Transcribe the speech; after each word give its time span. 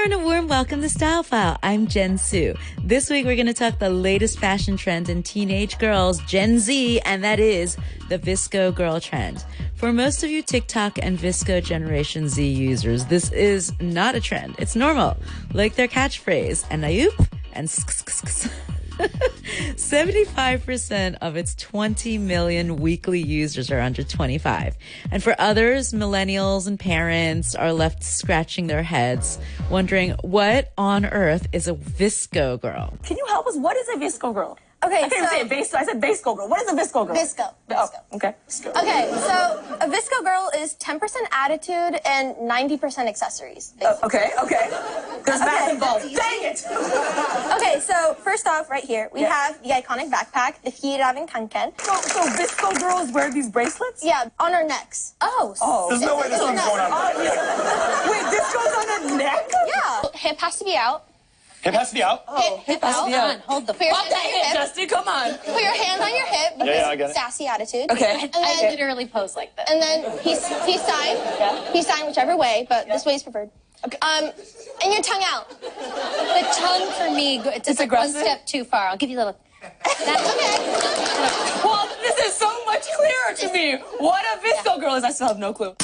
there 0.00 0.04
and 0.06 0.14
a 0.14 0.24
warm 0.24 0.48
welcome 0.48 0.80
to 0.80 0.88
Style 0.88 1.22
File. 1.22 1.58
I'm 1.62 1.86
Jen 1.86 2.16
Su. 2.16 2.54
This 2.82 3.10
week 3.10 3.26
we're 3.26 3.34
going 3.34 3.46
to 3.46 3.52
talk 3.52 3.78
the 3.78 3.90
latest 3.90 4.38
fashion 4.38 4.78
trend 4.78 5.10
in 5.10 5.22
teenage 5.22 5.78
girls, 5.78 6.20
Gen 6.20 6.58
Z, 6.58 7.00
and 7.00 7.22
that 7.22 7.38
is 7.38 7.76
the 8.08 8.18
VSCO 8.18 8.74
girl 8.74 8.98
trend. 8.98 9.44
For 9.74 9.92
most 9.92 10.24
of 10.24 10.30
you 10.30 10.42
TikTok 10.42 10.98
and 11.02 11.18
VSCO 11.18 11.62
Generation 11.62 12.30
Z 12.30 12.46
users, 12.46 13.04
this 13.06 13.30
is 13.32 13.78
not 13.80 14.14
a 14.14 14.20
trend. 14.22 14.54
It's 14.58 14.74
normal, 14.74 15.18
like 15.52 15.74
their 15.74 15.88
catchphrase, 15.88 16.64
and 16.70 16.82
ayup 16.82 17.28
and 17.52 17.68
75% 19.76 21.16
of 21.20 21.36
its 21.36 21.54
20 21.54 22.18
million 22.18 22.76
weekly 22.76 23.20
users 23.22 23.70
are 23.70 23.80
under 23.80 24.02
25. 24.02 24.76
And 25.10 25.22
for 25.22 25.34
others, 25.38 25.92
millennials 25.92 26.66
and 26.66 26.78
parents 26.78 27.54
are 27.54 27.72
left 27.72 28.02
scratching 28.02 28.66
their 28.66 28.82
heads, 28.82 29.38
wondering 29.70 30.10
what 30.22 30.72
on 30.78 31.04
earth 31.06 31.46
is 31.52 31.68
a 31.68 31.74
Visco 31.74 32.60
girl? 32.60 32.96
Can 33.04 33.16
you 33.16 33.26
help 33.28 33.46
us? 33.46 33.56
What 33.56 33.76
is 33.76 33.88
a 33.88 33.96
Visco 33.96 34.32
girl? 34.34 34.58
Okay, 34.82 35.02
I 35.04 35.08
can't 35.10 35.28
so 35.28 35.36
say 35.36 35.44
VSCO. 35.44 35.74
I 35.74 35.84
said 35.84 36.00
VSCO 36.00 36.34
girl. 36.38 36.48
What 36.48 36.62
is 36.62 36.72
a 36.72 36.74
visco 36.74 37.06
girl? 37.06 37.14
Visco. 37.14 37.52
Oh, 37.70 37.74
VSCO. 37.74 38.14
okay. 38.14 38.34
Okay, 38.80 39.10
so 39.12 39.62
a 39.78 39.86
visco 39.86 40.24
girl 40.24 40.50
is 40.56 40.74
10% 40.76 40.98
attitude 41.32 42.00
and 42.06 42.34
90% 42.36 43.06
accessories. 43.06 43.74
Uh, 43.82 43.94
okay, 44.04 44.30
okay. 44.42 44.70
There's 45.26 45.40
math 45.40 45.64
Okay. 45.64 45.70
involved. 45.72 46.04
Dang 46.16 46.44
it! 46.44 46.64
Okay, 48.30 48.36
so 48.36 48.44
first 48.44 48.46
off, 48.46 48.70
right 48.70 48.84
here, 48.84 49.08
we 49.12 49.20
Yeah. 49.22 49.32
have 49.32 49.62
the 49.62 49.70
iconic 49.70 50.10
backpack, 50.10 50.54
the 50.62 50.70
Fjällräven 50.70 51.28
Kanken. 51.28 51.72
So, 51.80 51.94
so 52.00 52.20
VSCO 52.36 52.78
girls 52.78 53.10
wear 53.12 53.30
these 53.32 53.48
bracelets? 53.48 54.04
Yeah, 54.04 54.24
on 54.38 54.54
our 54.54 54.62
necks. 54.64 55.14
Oh. 55.20 55.54
Oh. 55.60 55.88
There's 55.88 56.00
no 56.00 56.16
way 56.16 56.28
this 56.28 56.34
It's 56.38 56.44
thing's 56.44 56.56
not- 56.56 56.68
going 56.68 56.80
on. 56.80 56.90
Oh, 56.92 57.22
yeah. 57.22 58.10
Wait, 58.10 58.30
this 58.30 58.52
goes 58.52 59.00
on 59.00 59.06
the 59.10 59.16
neck? 59.16 59.50
Yeah. 59.66 60.02
Hip 60.14 60.40
has 60.40 60.58
to 60.58 60.64
be 60.64 60.76
out. 60.76 61.04
Hip 61.62 61.74
has 61.74 61.88
to 61.90 61.94
be 61.94 62.02
out. 62.02 62.24
hip, 62.38 62.58
hip 62.60 62.82
has 62.82 62.94
to 62.96 63.00
out. 63.02 63.06
be 63.08 63.14
out. 63.14 63.40
Hold 63.40 63.66
the 63.66 63.74
Put 63.74 63.82
your 63.86 63.94
Pop 63.94 64.04
hands 64.04 64.14
that 64.14 64.22
hip, 64.22 64.44
hip. 64.46 64.54
Justin. 64.54 64.88
Come 64.88 65.08
on. 65.08 65.34
Put 65.34 65.62
your 65.62 65.74
hand 65.84 66.02
on 66.02 66.08
your 66.10 66.26
hip. 66.26 66.52
Yeah, 66.58 66.64
yeah, 66.64 66.88
I 66.88 66.96
get 66.96 67.10
it. 67.10 67.16
Sassy 67.16 67.46
attitude. 67.48 67.90
Okay. 67.90 68.12
And 68.22 68.32
then, 68.32 68.44
I 68.44 68.56
then, 68.62 68.70
literally 68.70 69.06
pose 69.06 69.36
like 69.36 69.54
this. 69.56 69.66
and 69.68 69.82
then 69.82 70.18
he's 70.20 70.46
he's 70.64 70.80
signed. 70.80 71.18
Yeah. 71.38 71.72
He's 71.72 71.86
signed 71.86 72.06
whichever 72.06 72.34
way, 72.36 72.66
but 72.68 72.86
this 72.88 73.04
way 73.04 73.14
is 73.16 73.22
preferred. 73.22 73.50
Okay. 73.84 73.98
Um, 74.02 74.30
and 74.84 74.92
your 74.92 75.02
tongue 75.02 75.22
out. 75.26 75.52
The 75.80 76.46
tongue 76.58 76.90
for 76.92 77.10
me, 77.14 77.38
it's, 77.38 77.68
It's 77.68 77.80
like 77.80 77.92
one 77.92 78.10
step 78.10 78.46
too 78.46 78.64
far. 78.64 78.88
I'll 78.88 78.96
give 78.96 79.10
you 79.10 79.16
a 79.16 79.20
little. 79.20 79.36
That's 79.60 80.34
okay. 80.34 81.62
Well, 81.64 81.88
this 82.00 82.18
is 82.26 82.34
so 82.34 82.64
much 82.66 82.86
clearer 82.96 83.36
to 83.38 83.52
me. 83.52 83.76
What 83.98 84.22
a 84.24 84.38
VSCO 84.40 84.80
girl 84.80 84.94
is, 84.94 85.04
I 85.04 85.10
still 85.10 85.28
have 85.28 85.38
no 85.38 85.52
clue. 85.52 85.74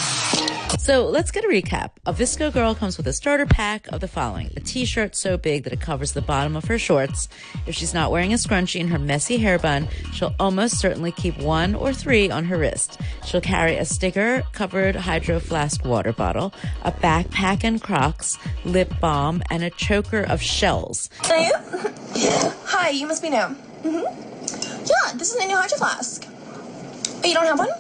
So 0.86 1.06
let's 1.08 1.32
get 1.32 1.44
a 1.44 1.48
recap. 1.48 1.90
A 2.06 2.12
VSCO 2.12 2.52
girl 2.52 2.72
comes 2.74 2.96
with 2.96 3.08
a 3.08 3.12
starter 3.12 3.44
pack 3.44 3.88
of 3.88 4.00
the 4.00 4.06
following. 4.06 4.52
A 4.56 4.60
t-shirt 4.60 5.16
so 5.16 5.36
big 5.36 5.64
that 5.64 5.72
it 5.72 5.80
covers 5.80 6.12
the 6.12 6.22
bottom 6.22 6.54
of 6.54 6.66
her 6.66 6.78
shorts. 6.78 7.28
If 7.66 7.74
she's 7.74 7.92
not 7.92 8.12
wearing 8.12 8.32
a 8.32 8.36
scrunchie 8.36 8.78
in 8.78 8.86
her 8.88 8.98
messy 8.98 9.38
hair 9.38 9.58
bun, 9.58 9.88
she'll 10.12 10.36
almost 10.38 10.78
certainly 10.78 11.10
keep 11.10 11.38
one 11.38 11.74
or 11.74 11.92
three 11.92 12.30
on 12.30 12.44
her 12.44 12.56
wrist. 12.56 13.00
She'll 13.24 13.40
carry 13.40 13.76
a 13.76 13.84
sticker 13.84 14.44
covered 14.52 14.94
hydro 14.94 15.40
flask 15.40 15.84
water 15.84 16.12
bottle, 16.12 16.54
a 16.84 16.92
backpack 16.92 17.64
and 17.64 17.82
crocs, 17.82 18.38
lip 18.64 18.92
balm, 19.00 19.42
and 19.50 19.64
a 19.64 19.70
choker 19.70 20.22
of 20.22 20.40
shells. 20.40 21.10
Hi, 21.24 22.90
you 22.90 23.08
must 23.08 23.22
be 23.22 23.30
new. 23.30 23.36
Mm-hmm. 23.36 24.86
Yeah, 24.86 25.18
this 25.18 25.34
is 25.34 25.42
a 25.42 25.48
new 25.48 25.56
hydro 25.56 25.78
flask. 25.78 26.26
Oh, 26.28 27.20
you 27.24 27.34
don't 27.34 27.46
have 27.46 27.58
one? 27.58 27.70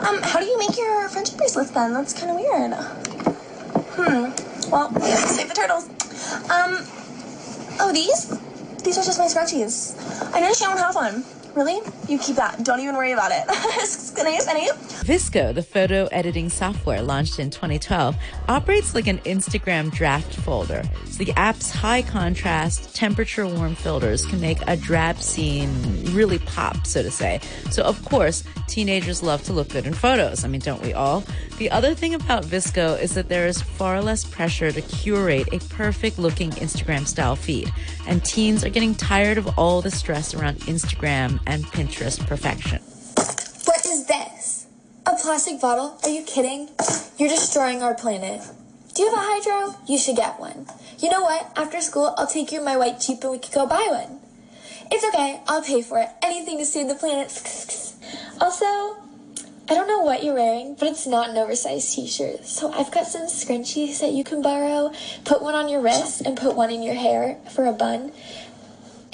Um, 0.00 0.22
how 0.22 0.40
do 0.40 0.46
you 0.46 0.58
make 0.58 0.76
your 0.76 1.08
friendship 1.08 1.36
bracelets 1.36 1.70
then? 1.70 1.92
That's 1.92 2.12
kind 2.12 2.30
of 2.30 2.36
weird. 2.36 2.72
Hmm. 3.96 4.70
Well, 4.70 4.92
save 5.00 5.48
the 5.48 5.54
turtles. 5.54 5.88
Um. 6.50 6.84
Oh, 7.78 7.90
these? 7.92 8.28
These 8.82 8.98
are 8.98 9.04
just 9.04 9.18
my 9.18 9.26
scrunchies. 9.26 9.96
I 10.34 10.40
noticed 10.40 10.60
you 10.60 10.68
don't 10.68 10.78
have 10.78 10.94
one. 10.94 11.24
Really? 11.56 11.80
You 12.06 12.18
keep 12.18 12.36
that. 12.36 12.62
Don't 12.64 12.80
even 12.80 12.94
worry 12.96 13.12
about 13.12 13.32
it. 13.32 13.48
VSCO, 15.06 15.54
the 15.54 15.62
photo 15.62 16.04
editing 16.12 16.50
software 16.50 17.00
launched 17.00 17.38
in 17.38 17.48
2012, 17.48 18.14
operates 18.48 18.94
like 18.94 19.06
an 19.06 19.18
Instagram 19.20 19.90
draft 19.90 20.34
folder. 20.34 20.82
So 21.06 21.24
the 21.24 21.32
app's 21.32 21.70
high 21.70 22.02
contrast, 22.02 22.94
temperature 22.94 23.46
warm 23.46 23.74
filters 23.74 24.26
can 24.26 24.38
make 24.38 24.58
a 24.66 24.76
drab 24.76 25.22
scene 25.22 25.70
really 26.12 26.38
pop, 26.40 26.86
so 26.86 27.02
to 27.02 27.10
say. 27.10 27.40
So 27.70 27.82
of 27.84 28.04
course, 28.04 28.44
teenagers 28.66 29.22
love 29.22 29.42
to 29.44 29.54
look 29.54 29.70
good 29.70 29.86
in 29.86 29.94
photos. 29.94 30.44
I 30.44 30.48
mean, 30.48 30.60
don't 30.60 30.82
we 30.82 30.92
all? 30.92 31.24
The 31.56 31.70
other 31.70 31.94
thing 31.94 32.12
about 32.12 32.44
VSCO 32.44 33.00
is 33.00 33.14
that 33.14 33.30
there 33.30 33.46
is 33.46 33.62
far 33.62 34.02
less 34.02 34.24
pressure 34.24 34.70
to 34.70 34.82
curate 34.82 35.48
a 35.52 35.58
perfect 35.74 36.18
looking 36.18 36.50
Instagram 36.50 37.06
style 37.06 37.36
feed. 37.36 37.72
And 38.06 38.22
teens 38.22 38.62
are 38.62 38.68
getting 38.68 38.94
tired 38.94 39.38
of 39.38 39.58
all 39.58 39.80
the 39.80 39.90
stress 39.90 40.34
around 40.34 40.56
Instagram 40.60 41.40
and 41.46 41.64
Pinterest 41.66 42.24
perfection. 42.26 42.82
What 43.64 43.86
is 43.86 44.06
this? 44.06 44.66
A 45.06 45.16
plastic 45.16 45.60
bottle? 45.60 45.98
Are 46.02 46.10
you 46.10 46.22
kidding? 46.22 46.68
You're 47.18 47.28
destroying 47.28 47.82
our 47.82 47.94
planet. 47.94 48.42
Do 48.94 49.02
you 49.02 49.10
have 49.10 49.18
a 49.18 49.22
hydro? 49.22 49.78
You 49.86 49.98
should 49.98 50.16
get 50.16 50.40
one. 50.40 50.66
You 50.98 51.10
know 51.10 51.22
what? 51.22 51.52
After 51.56 51.80
school, 51.80 52.14
I'll 52.16 52.26
take 52.26 52.52
you 52.52 52.60
my 52.62 52.76
white 52.76 53.00
cheap 53.00 53.22
and 53.22 53.32
we 53.32 53.38
could 53.38 53.52
go 53.52 53.66
buy 53.66 53.86
one. 53.90 54.20
It's 54.90 55.04
okay. 55.04 55.40
I'll 55.46 55.62
pay 55.62 55.82
for 55.82 55.98
it. 55.98 56.08
Anything 56.22 56.58
to 56.58 56.64
save 56.64 56.88
the 56.88 56.94
planet. 56.94 57.30
Also, 58.38 58.66
I 59.68 59.74
don't 59.74 59.88
know 59.88 60.00
what 60.00 60.22
you're 60.22 60.34
wearing, 60.34 60.76
but 60.78 60.88
it's 60.90 61.06
not 61.08 61.30
an 61.30 61.36
oversized 61.36 61.92
t-shirt. 61.92 62.44
So 62.44 62.70
I've 62.70 62.92
got 62.92 63.06
some 63.06 63.22
scrunchies 63.22 63.98
that 64.00 64.12
you 64.12 64.22
can 64.22 64.42
borrow. 64.42 64.92
Put 65.24 65.42
one 65.42 65.56
on 65.56 65.68
your 65.68 65.80
wrist 65.80 66.20
and 66.20 66.36
put 66.36 66.54
one 66.54 66.70
in 66.70 66.82
your 66.84 66.94
hair 66.94 67.38
for 67.50 67.66
a 67.66 67.72
bun. 67.72 68.12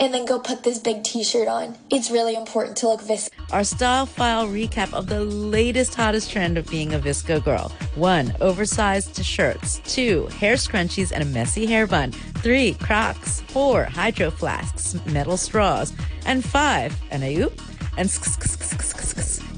And 0.03 0.13
then 0.13 0.25
go 0.25 0.41
put 0.41 0.65
this 0.65 0.81
big 0.81 1.05
t-shirt 1.05 1.47
on. 1.47 1.79
It's 1.89 2.11
really 2.11 2.35
important 2.35 2.77
to 2.79 2.89
look 2.89 3.03
vis- 3.03 3.31
Our 3.53 3.63
style 3.63 4.05
file 4.05 4.49
recap 4.49 4.93
of 4.93 5.07
the 5.07 5.21
latest 5.21 5.95
hottest 5.95 6.33
trend 6.33 6.59
of 6.59 6.69
being 6.69 6.93
a 6.93 6.99
VSCO 6.99 7.45
girl. 7.45 7.71
One, 7.95 8.35
oversized 8.41 9.25
shirts. 9.25 9.81
Two, 9.85 10.27
hair 10.41 10.55
scrunchies 10.57 11.13
and 11.13 11.23
a 11.23 11.27
messy 11.27 11.67
hair 11.67 11.87
bun. 11.87 12.11
Three, 12.43 12.75
Crocs. 12.75 13.43
Four, 13.43 13.85
hydro 13.85 14.33
flasks, 14.33 14.97
metal 15.07 15.37
straws. 15.37 15.93
And 16.27 16.45
five, 16.45 17.01
And 17.13 17.23
an 17.23 17.31
ayup 17.31 17.61
and 17.99 18.09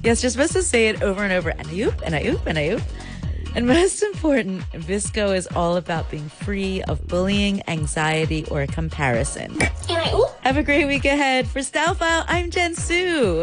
yes, 0.03 0.23
you're 0.23 0.31
supposed 0.31 0.53
to 0.55 0.63
say 0.63 0.89
it 0.89 1.03
over 1.03 1.23
and 1.23 1.33
over. 1.33 1.51
And 1.51 1.69
ayup, 1.69 2.03
an 2.03 2.15
and 2.15 2.15
an 2.15 2.23
ayup. 2.23 2.47
And 2.47 2.59
most 3.63 4.03
important, 4.03 4.63
VSCO 4.73 5.37
is 5.37 5.47
all 5.55 5.77
about 5.77 6.11
being 6.11 6.29
free 6.29 6.83
of 6.83 7.07
bullying, 7.07 7.63
anxiety, 7.69 8.45
or 8.51 8.67
comparison. 8.67 9.57
And 9.63 10.25
Have 10.43 10.57
a 10.57 10.63
great 10.63 10.87
week 10.87 11.05
ahead. 11.05 11.47
For 11.47 11.63
Style 11.63 11.95
File, 11.95 12.25
I'm 12.27 12.51
Jen 12.51 12.75
Sue. 12.75 13.43